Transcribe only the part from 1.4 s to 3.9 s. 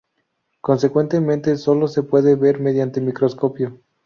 solo se pueden ver mediante microscopio.